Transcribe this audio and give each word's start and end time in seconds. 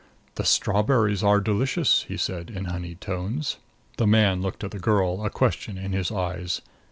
"The 0.33 0.45
strawberries 0.45 1.21
are 1.21 1.39
delicious," 1.39 2.05
he 2.07 2.17
said 2.17 2.49
in 2.49 2.65
honeyed 2.65 3.01
tones. 3.01 3.57
The 3.97 4.07
man 4.07 4.41
looked 4.41 4.63
at 4.63 4.71
the 4.71 4.79
girl, 4.79 5.23
a 5.23 5.29
question 5.29 5.77
in 5.77 5.91
his 5.93 6.11
eyes. 6.11 6.59